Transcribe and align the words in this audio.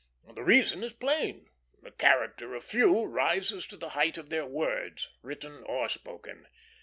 The 0.33 0.43
reason 0.43 0.81
is 0.83 0.93
plain; 0.93 1.45
the 1.83 1.91
character 1.91 2.55
of 2.55 2.63
few 2.63 3.03
rises 3.03 3.67
to 3.67 3.77
the 3.77 3.89
height 3.89 4.17
of 4.17 4.29
their 4.31 4.47
words, 4.47 5.07
written 5.21 5.61
or 5.67 5.87
spoken. 5.89 6.47